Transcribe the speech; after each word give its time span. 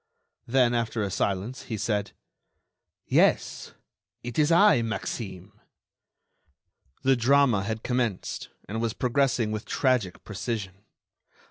Then, 0.47 0.73
after 0.73 1.03
a 1.03 1.11
silence, 1.11 1.65
he 1.65 1.77
said: 1.77 2.13
"Yes, 3.05 3.75
it 4.23 4.39
is 4.39 4.51
I, 4.51 4.81
Maxime." 4.81 5.51
The 7.03 7.15
drama 7.15 7.61
had 7.63 7.83
commenced 7.83 8.49
and 8.67 8.81
was 8.81 8.93
progressing 8.93 9.51
with 9.51 9.65
tragic 9.65 10.23
precision. 10.23 10.85